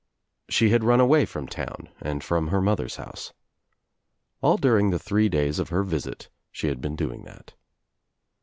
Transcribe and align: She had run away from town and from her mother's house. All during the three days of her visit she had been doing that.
She 0.49 0.69
had 0.71 0.83
run 0.83 0.99
away 0.99 1.25
from 1.27 1.45
town 1.45 1.89
and 2.01 2.23
from 2.23 2.47
her 2.47 2.59
mother's 2.59 2.95
house. 2.95 3.33
All 4.41 4.57
during 4.57 4.89
the 4.89 4.97
three 4.97 5.29
days 5.29 5.59
of 5.59 5.69
her 5.69 5.83
visit 5.83 6.27
she 6.51 6.69
had 6.69 6.81
been 6.81 6.95
doing 6.95 7.21
that. 7.25 7.53